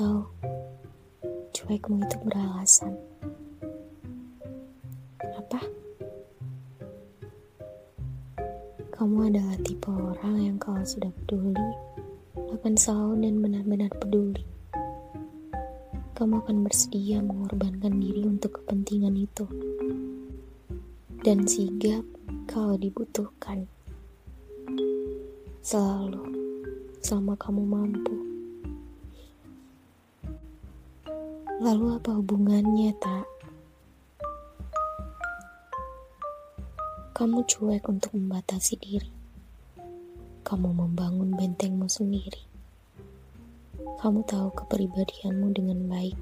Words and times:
tahu, 0.00 0.22
cuekmu 1.52 2.00
itu 2.06 2.16
beralasan. 2.24 2.94
Apa? 5.20 5.60
Kamu 8.96 9.28
adalah 9.28 9.60
tipe 9.60 9.92
orang 9.92 10.36
yang 10.40 10.56
kalau 10.56 10.80
sudah 10.86 11.12
peduli, 11.12 11.68
akan 12.56 12.74
selalu 12.80 13.28
dan 13.28 13.34
benar-benar 13.44 13.92
peduli. 13.98 14.44
Kamu 16.16 16.44
akan 16.44 16.64
bersedia 16.64 17.20
mengorbankan 17.20 18.00
diri 18.00 18.24
untuk 18.24 18.62
kepentingan 18.62 19.16
itu. 19.20 19.44
Dan 21.20 21.44
sigap 21.44 22.04
kalau 22.48 22.80
dibutuhkan. 22.80 23.68
Selalu, 25.60 26.39
selama 27.00 27.32
kamu 27.40 27.64
mampu. 27.64 28.16
Lalu 31.60 31.96
apa 31.96 32.16
hubungannya, 32.16 32.92
tak? 32.96 33.28
Kamu 37.12 37.44
cuek 37.44 37.84
untuk 37.84 38.16
membatasi 38.16 38.80
diri. 38.80 39.12
Kamu 40.40 40.72
membangun 40.72 41.36
bentengmu 41.36 41.84
sendiri. 41.84 42.48
Kamu 44.00 44.24
tahu 44.24 44.48
kepribadianmu 44.56 45.52
dengan 45.52 45.84
baik. 45.84 46.16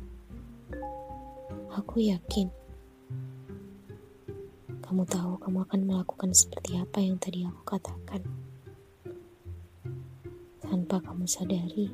Aku 1.79 2.03
yakin. 2.03 2.51
Kamu 4.83 5.07
tahu 5.07 5.39
kamu 5.39 5.59
akan 5.71 5.81
melakukan 5.87 6.35
seperti 6.35 6.75
apa 6.83 6.99
yang 6.99 7.15
tadi 7.23 7.47
aku 7.47 7.63
katakan. 7.63 8.27
Tanpa 10.69 11.01
kamu 11.01 11.25
sadari, 11.25 11.89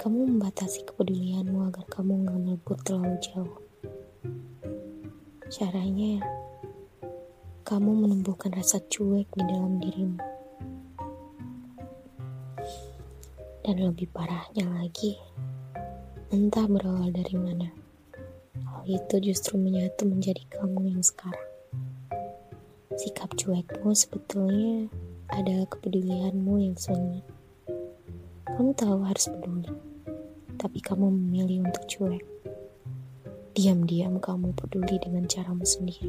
kamu 0.00 0.24
membatasi 0.24 0.88
kepedulianmu 0.88 1.68
agar 1.68 1.84
kamu 1.92 2.24
nggak 2.24 2.38
melebur 2.40 2.80
terlalu 2.80 3.20
jauh. 3.20 3.60
Caranya, 5.52 6.24
kamu 7.68 7.92
menumbuhkan 7.92 8.56
rasa 8.56 8.80
cuek 8.80 9.28
di 9.36 9.44
dalam 9.44 9.76
dirimu. 9.84 10.16
Dan 13.60 13.76
lebih 13.84 14.08
parahnya 14.16 14.72
lagi, 14.72 15.20
entah 16.32 16.64
berawal 16.64 17.12
dari 17.12 17.36
mana, 17.36 17.68
hal 18.64 18.80
itu 18.88 19.28
justru 19.28 19.60
menyatu 19.60 20.08
menjadi 20.08 20.40
kamu 20.56 20.96
yang 20.96 21.04
sekarang. 21.04 21.52
Sikap 22.96 23.36
cuekmu 23.36 23.92
sebetulnya 23.92 24.88
adalah 25.28 25.68
kepedulianmu 25.68 26.56
yang 26.56 26.80
sunyi. 26.80 27.20
Kamu 28.52 28.70
tahu 28.76 29.00
harus 29.04 29.26
peduli, 29.32 29.72
tapi 30.60 30.78
kamu 30.80 31.08
memilih 31.08 31.64
untuk 31.68 31.84
cuek. 31.88 32.24
Diam-diam 33.52 34.16
kamu 34.16 34.56
peduli 34.56 34.96
dengan 35.00 35.28
caramu 35.28 35.64
sendiri 35.64 36.08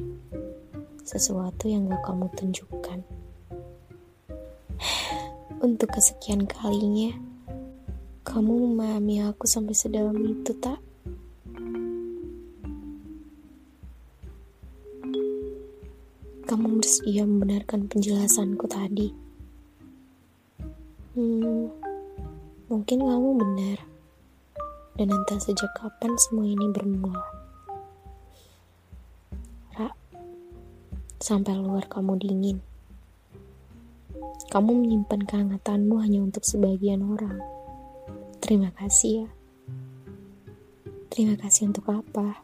sesuatu 1.03 1.67
yang 1.67 1.91
gak 1.91 2.03
kamu 2.07 2.31
tunjukkan. 2.33 2.99
Untuk 5.67 5.91
kesekian 5.91 6.47
kalinya, 6.47 7.11
kamu 8.23 8.51
memahami 8.71 9.23
aku 9.27 9.43
sampai 9.43 9.75
sedalam 9.75 10.15
itu, 10.15 10.55
tak? 10.59 10.79
Kamu 16.43 16.79
bersedia 16.79 17.23
membenarkan 17.23 17.87
penjelasanku 17.87 18.67
tadi. 18.67 19.11
Hmm, 21.15 21.71
mungkin 22.67 23.03
kamu 23.03 23.29
benar. 23.39 23.79
Dan 24.93 25.09
entah 25.09 25.41
sejak 25.41 25.73
kapan 25.73 26.13
semua 26.21 26.45
ini 26.45 26.69
bermula. 26.69 27.43
sampai 31.23 31.55
luar 31.55 31.87
kamu 31.87 32.19
dingin. 32.19 32.59
Kamu 34.51 34.75
menyimpan 34.75 35.23
kehangatanmu 35.23 35.95
hanya 36.03 36.19
untuk 36.19 36.43
sebagian 36.43 36.99
orang. 36.99 37.39
Terima 38.43 38.75
kasih 38.75 39.23
ya. 39.23 39.29
Terima 41.07 41.39
kasih 41.39 41.71
untuk 41.71 41.87
apa? 41.87 42.43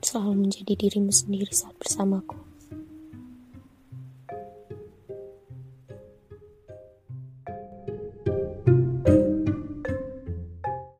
Selalu 0.00 0.48
menjadi 0.48 0.72
dirimu 0.80 1.12
sendiri 1.12 1.52
saat 1.52 1.76
bersamaku. 1.76 2.51